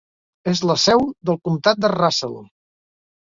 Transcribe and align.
És 0.51 0.61
la 0.69 0.75
seu 0.83 1.03
del 1.31 1.37
comtat 1.49 1.85
de 1.85 1.93
Russell. 1.97 2.35